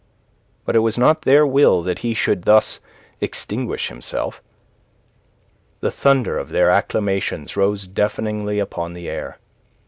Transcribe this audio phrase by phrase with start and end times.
[0.65, 2.79] But it was not their will that he should thus
[3.19, 4.41] extinguish himself.
[5.81, 9.37] The thunder of their acclamations rose deafeningly upon the air.